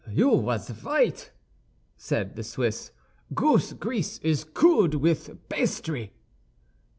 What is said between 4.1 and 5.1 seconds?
is kood